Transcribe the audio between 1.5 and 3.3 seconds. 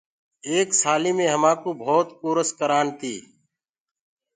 ڪوٚ ڪاڦيٚ سآرآ ڪورس ڪرآن تي۔